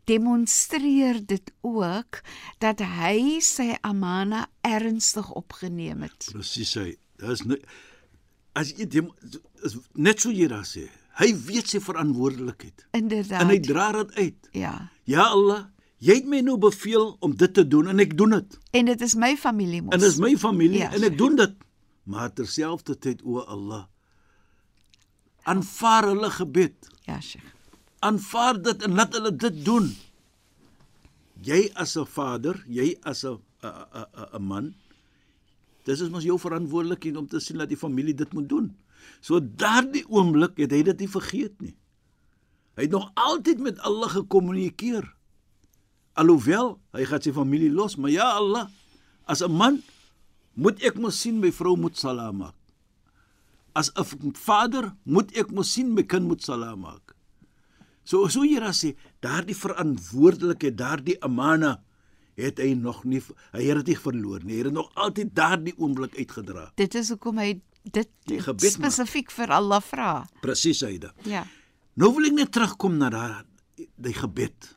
demonstreer 0.07 1.19
dit 1.27 1.51
ook 1.61 2.21
dat 2.63 2.79
hy 2.79 3.39
sy 3.43 3.73
amana 3.85 4.45
ernstig 4.65 5.29
opgeneem 5.35 6.05
het. 6.07 6.29
Presies 6.31 6.73
hy. 6.79 6.93
Dis 7.21 7.43
as 8.57 8.71
jy 8.77 8.87
dem, 8.89 9.09
is 9.65 9.75
net 9.93 10.21
so 10.23 10.31
jy 10.33 10.47
daar 10.49 10.65
sê. 10.65 10.87
Hy 11.17 11.31
weet 11.47 11.69
sy 11.71 11.79
verantwoordelikheid 11.81 12.83
Inderdaad. 12.97 13.41
en 13.41 13.49
hy 13.53 13.59
dra 13.65 13.91
dit 14.01 14.15
uit. 14.21 14.49
ja. 14.53 14.75
Ja 15.07 15.23
Allah, 15.31 15.67
jy 16.03 16.17
het 16.19 16.25
my 16.27 16.41
nou 16.43 16.57
beveel 16.59 17.15
om 17.23 17.31
dit 17.35 17.53
te 17.53 17.63
doen 17.67 17.87
en 17.87 17.99
ek 18.03 18.17
doen 18.17 18.35
dit. 18.35 18.57
En 18.75 18.85
dit 18.85 19.01
is 19.01 19.15
my 19.15 19.35
familie 19.39 19.81
mos. 19.81 19.93
En 19.95 19.99
dis 20.03 20.17
my 20.19 20.33
familie 20.37 20.81
Ja, 20.83 20.91
en 20.93 21.03
ek 21.07 21.17
doen 21.17 21.35
dit. 21.39 21.53
Maar 22.03 22.33
terselfdertyd 22.33 23.21
o 23.23 23.39
Allah, 23.43 23.85
aanvaar 25.47 26.09
hulle 26.11 26.29
gebed. 26.31 26.89
Ja, 27.07 27.19
Sheikh. 27.21 27.53
Aanvaar 27.99 28.61
dit 28.61 28.83
en 28.83 28.93
laat 28.97 29.13
hulle 29.17 29.33
dit 29.35 29.65
doen. 29.65 29.89
Jy 31.41 31.69
as 31.73 31.97
'n 31.97 32.05
vader, 32.05 32.63
jy 32.67 32.97
as 33.03 33.23
'n 33.25 33.39
'n 33.63 34.05
'n 34.33 34.41
man, 34.41 34.75
dis 35.85 36.01
is 36.01 36.09
mos 36.09 36.23
jou 36.23 36.37
verantwoordelikheid 36.39 37.17
om 37.17 37.27
te 37.27 37.39
sien 37.39 37.57
dat 37.57 37.69
die 37.69 37.77
familie 37.77 38.13
dit 38.13 38.33
moet 38.33 38.49
doen. 38.49 38.75
So 39.21 39.39
daardie 39.39 40.05
oomblik 40.09 40.57
het 40.57 40.71
hy 40.71 40.83
dit 40.83 40.99
nie 40.99 41.09
vergeet 41.09 41.61
nie. 41.61 41.75
Hy 42.75 42.85
het 42.85 42.91
nog 42.91 43.11
altyd 43.13 43.59
met 43.59 43.79
Allah 43.79 44.09
gekommunikeer. 44.09 45.15
Alhoewel 46.13 46.79
hy 46.93 47.05
gaan 47.05 47.21
sy 47.21 47.33
familie 47.33 47.71
los, 47.71 47.95
maar 47.95 48.11
ja 48.13 48.37
Allah, 48.37 48.67
as 49.25 49.41
'n 49.41 49.51
man 49.51 49.81
moet 50.53 50.81
ek 50.83 50.97
mos 50.97 51.19
sien 51.21 51.39
my 51.39 51.51
vrou 51.51 51.75
moet 51.77 51.97
salaam 51.97 52.37
maak. 52.37 52.55
As 53.73 53.91
'n 53.95 54.33
vader 54.33 54.95
moet 55.03 55.31
ek 55.37 55.51
mos 55.51 55.71
sien 55.73 55.93
my 55.93 56.03
kind 56.03 56.27
moet 56.27 56.41
salaam 56.41 56.79
maak. 56.79 57.06
So 58.07 58.29
so 58.31 58.45
raas 58.61 58.79
sê, 58.85 58.93
daardie 59.19 59.55
verantwoordelikheid, 59.57 60.77
daardie 60.79 61.17
amana 61.21 61.81
het 62.37 62.61
hy 62.61 62.71
nog 62.77 63.01
nie 63.03 63.19
hy 63.51 63.65
het 63.67 63.83
dit 63.85 63.99
verloor 63.99 64.45
nie. 64.45 64.59
Hy 64.59 64.67
het 64.67 64.75
nog 64.75 64.91
altyd 64.95 65.33
daardie 65.35 65.73
oomblik 65.75 66.15
uitgedra. 66.15 66.69
Dit 66.79 66.95
is 66.95 67.11
hoekom 67.11 67.41
hy 67.41 67.57
dit 67.83 68.09
spesifiek 68.71 69.31
vir 69.33 69.51
Allah 69.57 69.81
vra. 69.83 70.11
Presies 70.43 70.83
hyde. 70.85 71.11
Ja. 71.27 71.43
Nou 71.97 72.13
wil 72.15 72.29
ek 72.29 72.35
net 72.37 72.51
terugkom 72.55 72.97
na 72.99 73.09
daai 73.11 73.43
die 73.75 74.15
gebed. 74.15 74.73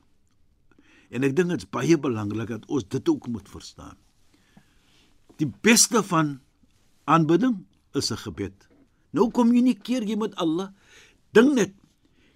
En 1.11 1.27
ek 1.27 1.35
dink 1.37 1.53
dit 1.53 1.63
is 1.63 1.71
baie 1.71 1.99
belangrik 2.01 2.51
dat 2.55 2.67
ons 2.71 2.87
dit 2.87 3.13
ook 3.13 3.29
moet 3.31 3.49
verstaan. 3.51 3.99
Die 5.39 5.49
beste 5.63 6.03
van 6.07 6.39
aanbidding 7.05 7.63
is 7.95 8.11
'n 8.11 8.23
gebed. 8.27 8.69
Nou 9.13 9.31
kommunikeer 9.31 10.03
jy 10.03 10.17
met 10.17 10.35
Allah. 10.35 10.71
Ding 11.33 11.55
net 11.55 11.75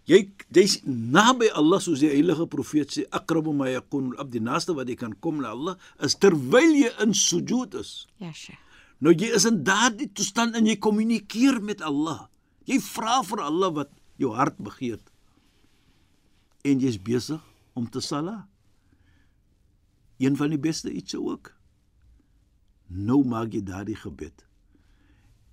jy 0.06 0.20
jy's 0.52 0.80
naby 0.84 1.48
Allah 1.56 1.80
soos 1.80 2.00
die 2.00 2.12
heilige 2.12 2.46
profeet 2.50 2.92
sê 2.92 3.06
akrabu 3.10 3.52
ma 3.56 3.70
yakun 3.70 4.12
al-abd 4.12 4.32
die 4.32 4.44
naaste 4.44 4.74
wat 4.76 4.88
jy 4.88 4.96
kan 5.00 5.14
kom 5.24 5.40
na 5.40 5.54
Allah 5.56 5.78
is 6.04 6.16
terwyl 6.20 6.74
jy 6.76 6.90
in 7.04 7.14
sujud 7.14 7.74
is. 7.80 8.04
Ja, 8.20 8.32
Sheikh. 8.32 8.60
Nou 9.04 9.12
jy 9.12 9.32
is 9.36 9.44
in 9.48 9.62
daardie 9.66 10.08
toestand 10.12 10.56
en 10.56 10.68
jy 10.68 10.76
kommunikeer 10.80 11.60
met 11.60 11.82
Allah. 11.84 12.28
Jy 12.68 12.78
vra 12.80 13.20
vir 13.26 13.42
Allah 13.44 13.72
wat 13.82 13.90
jou 14.20 14.30
hart 14.36 14.56
begeer. 14.62 15.00
En 16.64 16.80
jy's 16.80 16.96
besig 16.96 17.42
om 17.76 17.88
te 17.90 18.00
sala. 18.00 18.46
Een 20.22 20.38
van 20.38 20.54
die 20.54 20.60
beste 20.60 20.92
iets 20.92 21.18
ook. 21.18 21.50
Nou 22.88 23.24
maak 23.26 23.52
jy 23.52 23.64
daardie 23.66 23.98
gebed. 23.98 24.46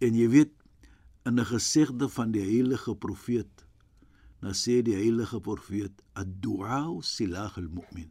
En 0.02 0.16
jy 0.16 0.30
weet 0.30 0.54
in 1.26 1.40
'n 1.40 1.46
gesegde 1.46 2.10
van 2.10 2.32
die 2.32 2.42
heilige 2.42 2.96
profeet, 2.96 3.66
dan 4.42 4.58
sê 4.58 4.82
die 4.82 4.98
heilige 4.98 5.40
profeet, 5.40 6.02
"Ad-du'a 6.14 7.02
silah 7.02 7.54
al-mu'min." 7.58 8.10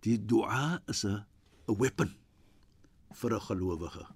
Die 0.00 0.18
dua 0.18 0.82
is 0.88 1.04
'n 1.04 1.24
'n 1.68 1.76
weapon 1.78 2.14
vir 3.12 3.34
'n 3.34 3.40
gelowige. 3.40 4.06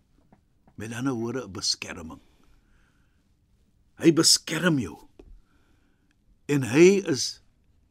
Met 0.77 0.93
ander 0.93 1.13
woorde 1.13 1.45
'n 1.45 1.53
beskerming. 1.53 2.21
Hy 3.97 4.13
beskerm 4.13 4.79
jou. 4.79 5.09
En 6.47 6.63
hy 6.63 7.03
is 7.07 7.43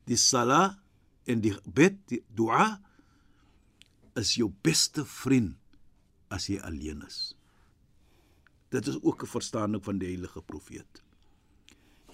die 0.06 0.18
sala 0.18 0.84
en 1.26 1.42
die 1.42 1.54
gebed, 1.54 2.08
die 2.08 2.24
dua 2.28 2.82
is 4.16 4.36
jou 4.36 4.50
beste 4.62 5.06
vriend 5.06 5.58
as 6.30 6.48
jy 6.48 6.60
alleen 6.60 7.02
is. 7.06 7.36
Dit 8.70 8.88
is 8.88 8.98
ook 9.02 9.24
'n 9.24 9.28
verstaaning 9.28 9.84
van 9.84 9.98
die 9.98 10.08
heilige 10.08 10.42
profeet. 10.42 11.03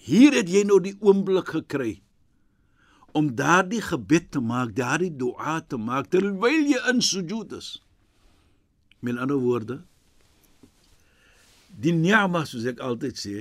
Hier 0.09 0.33
het 0.33 0.49
jy 0.49 0.63
nou 0.65 0.79
die 0.81 0.95
oomblik 1.05 1.51
gekry 1.53 1.99
om 3.17 3.31
daardie 3.37 3.81
gebed 3.81 4.29
te 4.33 4.41
maak, 4.41 4.73
daardie 4.77 5.11
dua 5.13 5.59
te 5.65 5.77
maak 5.81 6.09
terwyl 6.13 6.65
jy 6.69 6.81
in 6.91 7.01
sujud 7.01 7.53
is. 7.57 7.77
Met 9.05 9.17
ander 9.21 9.39
woorde, 9.41 9.79
die 11.69 11.93
ni'ma 11.95 12.43
soos 12.45 12.67
ek 12.69 12.81
altyd 12.85 13.17
sê, 13.21 13.37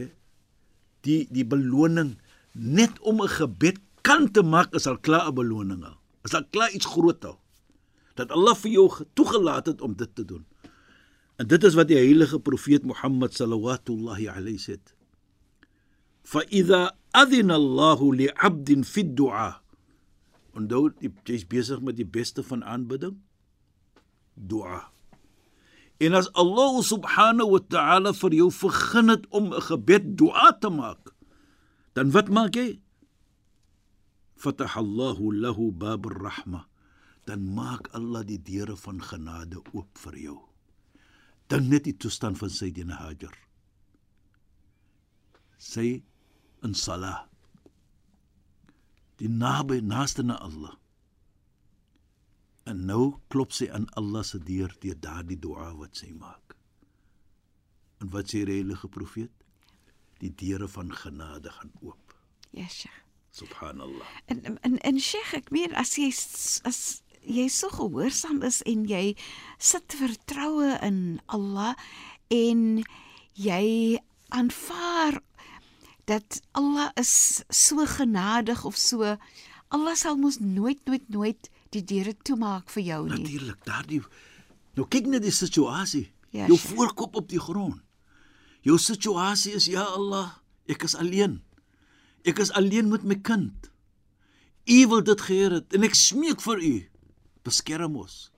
die 1.06 1.24
die 1.32 1.44
beloning 1.46 2.16
net 2.52 2.98
om 3.00 3.22
'n 3.22 3.28
gebed 3.28 3.80
kan 4.02 4.28
te 4.32 4.42
maak 4.42 4.74
is 4.74 4.86
al 4.86 4.98
klaar 4.98 5.28
'n 5.28 5.34
beloning 5.34 5.84
al. 5.84 5.96
Is 6.24 6.34
al 6.34 6.44
klaar 6.50 6.72
iets 6.72 6.86
groot 6.86 7.24
al. 7.24 7.38
Dat 8.14 8.30
Allah 8.30 8.56
vir 8.56 8.70
jou 8.70 8.88
toegelaat 9.14 9.66
het 9.66 9.80
om 9.80 9.94
dit 9.94 10.14
te 10.14 10.24
doen. 10.24 10.44
En 11.36 11.46
dit 11.46 11.64
is 11.64 11.74
wat 11.74 11.88
die 11.88 11.96
heilige 11.96 12.40
profeet 12.40 12.84
Mohammed 12.84 13.34
sallallahu 13.34 14.26
alayhi 14.28 14.58
sê. 14.58 14.97
Adhina 17.14 17.54
Allah 17.54 18.00
li 18.12 18.28
'abdin 18.28 18.84
fi 18.84 19.02
du'a. 19.02 19.62
Onthou, 20.54 20.90
jy 21.00 21.34
is 21.34 21.46
besig 21.46 21.80
met 21.80 21.96
die 21.96 22.06
beste 22.06 22.42
van 22.42 22.64
aanbidding. 22.64 23.16
Dua. 24.34 24.90
En 25.98 26.14
as 26.14 26.28
Allah 26.34 26.82
subhanahu 26.82 27.58
wa 27.58 27.62
ta'ala 27.62 28.12
vir 28.14 28.32
jou 28.38 28.50
vergun 28.54 29.08
het 29.10 29.24
om 29.30 29.50
'n 29.54 29.62
gebed 29.70 30.14
dua 30.18 30.52
te 30.60 30.70
maak, 30.70 31.14
dan 31.94 32.10
wat 32.10 32.28
maak 32.28 32.54
jy? 32.54 32.78
Fatahallahu 34.38 35.34
lahu 35.34 35.72
bab 35.72 36.06
ar-rahma. 36.06 36.66
Dan 37.26 37.54
maak 37.54 37.90
Allah 37.92 38.24
die 38.24 38.38
deure 38.38 38.76
van 38.76 39.02
genade 39.02 39.58
oop 39.74 39.98
vir 39.98 40.16
jou. 40.16 40.38
Dink 41.48 41.68
net 41.68 41.84
die 41.84 41.96
toestand 41.96 42.38
van 42.38 42.48
Sayyidina 42.48 42.94
Hajar. 42.94 43.34
Sy 45.58 46.04
in 46.62 46.74
salah. 46.74 47.24
Die 49.18 49.28
naby 49.28 49.80
naaste 49.82 50.22
na 50.22 50.38
Allah. 50.38 50.74
En 52.68 52.84
nou 52.86 53.18
klop 53.32 53.54
sy 53.56 53.70
aan 53.72 53.88
Allah 53.98 54.22
se 54.26 54.38
deur 54.38 54.74
deur 54.82 54.98
daardie 55.00 55.38
dua 55.40 55.72
wat 55.78 55.98
sy 55.98 56.12
maak. 56.12 56.54
En 57.98 58.12
wat 58.14 58.30
sê 58.30 58.44
die 58.46 58.60
heilige 58.60 58.90
profeet? 58.92 59.32
Die 60.22 60.30
deure 60.34 60.68
van 60.70 60.92
genade 60.94 61.50
gaan 61.50 61.72
oop. 61.80 62.14
Ja, 62.50 62.68
Sheikh. 62.68 63.04
Subhanallah. 63.30 64.06
En 64.26 64.58
en 64.62 64.78
en 64.78 65.00
Sheikh, 65.00 65.34
ek 65.34 65.50
meen 65.54 65.74
as 65.78 65.96
jy 65.98 66.08
as 66.68 67.02
jy 67.22 67.46
so 67.52 67.70
gehoorsaam 67.74 68.42
is 68.46 68.62
en 68.66 68.86
jy 68.88 69.14
sit 69.58 69.94
vertroue 70.00 70.78
in 70.82 71.20
Allah 71.26 71.74
en 72.32 72.84
jy 73.38 73.98
aanvaar 74.34 74.87
dat 76.08 76.40
Allah 76.56 76.88
is 76.96 77.42
so 77.52 77.84
genadig 77.86 78.64
of 78.64 78.76
so 78.80 79.16
Allah 79.68 79.94
sal 80.00 80.16
mos 80.16 80.38
nooit 80.40 80.80
nooit 80.88 81.08
nooit 81.12 81.50
die 81.76 81.84
deure 81.84 82.14
toemaak 82.24 82.70
vir 82.72 82.82
jou 82.82 83.02
nie. 83.04 83.18
Natuurlik, 83.20 83.60
daardie 83.68 84.00
Nou 84.78 84.86
kyk 84.86 85.08
net 85.10 85.24
die 85.26 85.34
situasie. 85.34 86.06
Ja, 86.30 86.46
jou 86.46 86.56
Sheikh. 86.58 86.76
voorkop 86.76 87.16
op 87.18 87.28
die 87.28 87.40
grond. 87.40 87.80
Jou 88.62 88.78
situasie 88.78 89.56
is 89.58 89.66
ja 89.70 89.82
Allah, 89.82 90.36
ek 90.70 90.84
is 90.86 90.94
alleen. 90.94 91.40
Ek 92.22 92.38
is 92.38 92.52
alleen 92.52 92.90
met 92.92 93.02
my 93.02 93.16
kind. 93.16 93.70
U 94.68 94.78
wil 94.92 95.02
dit 95.02 95.20
geheer 95.20 95.58
het 95.58 95.74
en 95.74 95.86
ek 95.88 95.96
smeek 95.96 96.42
vir 96.44 96.62
u, 96.62 96.74
beskerm 97.42 97.96
ons. 97.96 98.28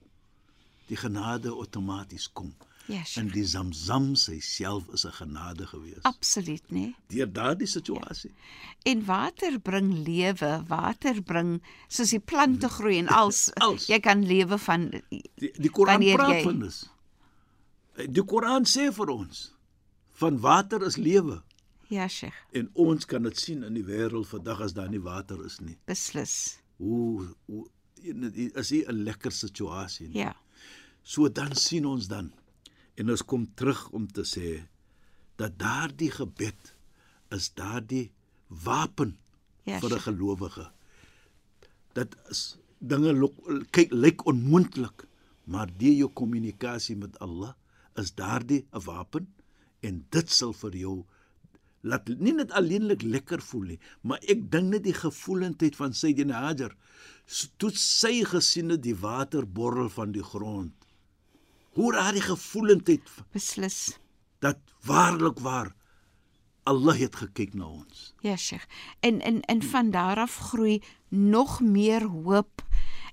Die 0.87 0.97
genade 0.97 1.51
outomaties 1.51 2.29
kom. 2.31 2.53
Ja, 2.91 3.03
En 3.15 3.27
die 3.27 3.45
Zamzam 3.45 4.15
self 4.15 4.87
is 4.93 5.05
'n 5.05 5.11
genade 5.11 5.67
gewees. 5.67 6.01
Absoluut, 6.03 6.63
né? 6.71 6.93
Deur 7.07 7.31
daardie 7.33 7.67
situasie. 7.67 8.31
En 8.83 9.05
water 9.05 9.59
bring 9.59 9.93
lewe, 10.07 10.63
water 10.67 11.21
bring 11.23 11.61
soos 11.87 12.09
die 12.09 12.19
plante 12.19 12.69
groei 12.69 12.97
en 12.97 13.07
als 13.07 13.51
Als. 13.67 13.85
jy 13.87 13.99
kan 13.99 14.25
lewe 14.25 14.57
van 14.57 14.89
Die 15.09 15.51
die 15.57 15.69
Koran 15.69 15.99
praat 16.13 16.29
jy- 16.35 16.43
van 16.43 16.59
dis. 16.59 16.89
Die 18.09 18.23
Koran 18.25 18.63
sê 18.65 18.91
vir 18.93 19.09
ons 19.09 19.51
van 20.11 20.39
water 20.39 20.81
is 20.85 20.95
lewe 20.97 21.41
ja, 21.91 22.07
Sheikh, 22.07 22.35
en 22.53 22.69
ons 22.73 23.05
kan 23.05 23.23
dit 23.23 23.37
sien 23.39 23.63
in 23.63 23.73
die 23.73 23.83
wêreld 23.83 24.27
vandag 24.27 24.61
as 24.61 24.73
daar 24.73 24.89
nie 24.89 25.01
water 25.01 25.45
is 25.45 25.59
nie. 25.59 25.77
beslis. 25.85 26.57
Hoe 26.77 27.35
hoe 27.45 27.67
is 28.55 28.67
dit 28.69 28.87
'n 28.87 29.03
lekker 29.03 29.31
situasie. 29.31 30.07
nie? 30.07 30.17
Ja. 30.17 30.35
So 31.03 31.29
dan 31.29 31.55
sien 31.55 31.85
ons 31.85 32.07
dan 32.07 32.31
en 32.95 33.09
ons 33.09 33.23
kom 33.25 33.45
terug 33.55 33.89
om 33.91 34.07
te 34.07 34.23
sê 34.27 34.63
dat 35.41 35.57
daardie 35.59 36.11
gebed 36.11 36.73
is 37.31 37.51
daardie 37.57 38.11
wapen 38.47 39.17
Ja, 39.63 39.79
vir 39.79 39.93
'n 39.95 39.99
gelowige. 40.01 40.71
Dit 41.93 42.15
is 42.29 42.57
dinge 42.79 43.13
lok- 43.13 43.69
kyk 43.71 43.91
lyk 43.91 44.25
onmoontlik, 44.25 45.05
maar 45.45 45.67
deur 45.77 45.93
jou 45.93 46.09
kommunikasie 46.09 46.95
met 46.95 47.19
Allah 47.19 47.53
is 47.95 48.11
daardie 48.15 48.65
'n 48.73 48.79
wapen 48.85 49.27
en 49.81 50.05
dit 50.09 50.29
sal 50.29 50.53
vir 50.53 50.71
jou 50.75 51.05
laat 51.83 52.07
nie 52.07 52.33
net 52.33 52.51
alleenlik 52.51 53.01
lekker 53.01 53.41
voel 53.41 53.61
nie, 53.61 53.79
maar 54.01 54.19
ek 54.29 54.51
dink 54.51 54.69
net 54.69 54.83
die 54.83 54.93
gevoelendheid 54.93 55.75
van 55.75 55.93
Sayyidina 55.93 56.33
Hajar 56.41 56.75
toe 57.57 57.71
sy 57.71 58.23
gesien 58.23 58.69
het 58.69 58.81
die 58.83 58.95
water 58.95 59.45
borrel 59.47 59.89
van 59.89 60.11
die 60.11 60.23
grond. 60.23 60.73
Hoe 61.71 61.93
raai 61.93 62.11
die 62.13 62.21
gevoelendheid 62.21 63.09
Beslis. 63.31 63.97
dat 64.39 64.57
waarlik 64.85 65.39
waar 65.39 65.75
Allah 66.63 66.97
het 66.99 67.15
gekyk 67.15 67.53
na 67.53 67.65
ons. 67.65 68.13
Ja, 68.21 68.35
Sheikh. 68.37 68.65
En 68.99 69.21
en 69.21 69.41
en 69.41 69.63
van 69.63 69.91
daar 69.91 70.17
af 70.17 70.37
groei 70.37 70.81
nog 71.09 71.59
meer 71.61 72.03
hoop 72.03 72.61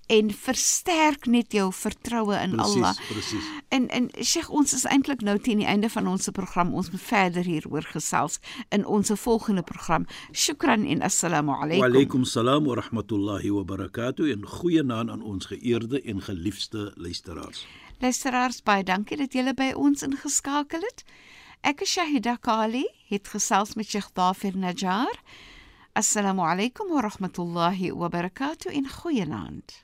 en 0.07 0.31
versterk 0.33 1.27
net 1.27 1.53
jou 1.53 1.73
vertroue 1.73 2.35
in 2.43 2.51
Presies, 2.57 2.75
Allah. 2.75 2.95
presies. 3.09 3.45
En 3.69 3.89
en 3.89 4.11
Sheikh, 4.25 4.51
ons 4.51 4.73
is 4.73 4.85
eintlik 4.85 5.21
nou 5.21 5.39
teen 5.39 5.59
die 5.59 5.67
einde 5.67 5.89
van 5.91 6.07
ons 6.09 6.29
program. 6.33 6.75
Ons 6.75 6.91
moet 6.91 7.01
verder 7.03 7.45
hieroor 7.45 7.83
gesels 7.83 8.39
in 8.69 8.87
ons 8.87 9.11
volgende 9.15 9.63
program. 9.63 10.07
Shukran 10.33 10.85
en 10.87 11.03
assalamu 11.03 11.51
Wa 11.53 11.63
alaykum. 11.63 11.85
alaykum 11.85 12.25
salaam 12.25 12.65
wa 12.65 12.75
rahmatullahi 12.75 13.51
wa 13.51 13.63
barakatuh 13.65 14.31
en 14.33 14.47
goeie 14.47 14.83
naam 14.83 15.11
aan 15.11 15.23
ons 15.23 15.47
geëerde 15.47 16.03
en 16.03 16.23
geliefde 16.23 16.93
luisteraars. 16.97 17.67
Luisteraars, 18.00 18.64
baie 18.64 18.84
dankie 18.84 19.18
dat 19.18 19.34
julle 19.34 19.54
by 19.54 19.72
ons 19.76 20.04
ingeskakel 20.04 20.82
het. 20.84 21.04
Ek 21.64 21.82
is 21.86 21.94
Shahida 21.96 22.36
Kali, 22.36 22.84
het 23.08 23.28
gesels 23.32 23.76
met 23.80 23.88
Sheikh 23.88 24.12
Dafir 24.14 24.58
Najjar. 24.58 25.16
Assalamu 25.96 26.42
alaykum 26.42 26.90
wa 26.92 27.02
rahmatullahi 27.06 27.92
wa 27.96 28.10
barakatuh 28.10 28.76
en 28.76 28.90
goeienaand. 28.90 29.84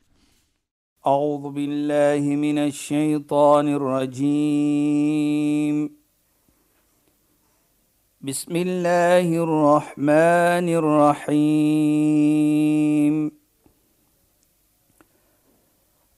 أعوذ 1.07 1.49
بالله 1.49 2.19
من 2.35 2.57
الشيطان 2.57 3.67
الرجيم 3.79 5.19
بسم 8.21 8.55
الله 8.55 9.43
الرحمن 9.43 10.67
الرحيم 11.29 12.19